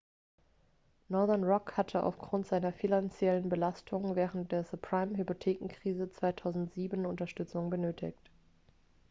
[1.09, 8.31] northern rock hatte aufgrund seiner finanziellen belastung während der subprime-hypothekenkrise 2007 unterstützung benötigt